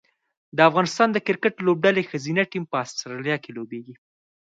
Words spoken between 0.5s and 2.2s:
د افغانستان د کرکټ لوبډلې